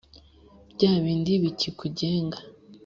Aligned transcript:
bya 0.73 0.91
bindi 1.03 1.33
bikikugenga 1.43 2.37